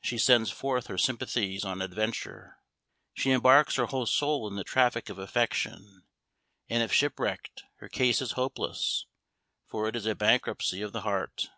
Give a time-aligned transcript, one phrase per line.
[0.00, 2.58] She sends forth her sympathies on adventure;
[3.14, 6.02] she embarks her whole soul in the traffic of affection;
[6.68, 9.06] and if shipwrecked, her case is hopeless
[9.68, 11.50] for it is a bankruptcy of the heart.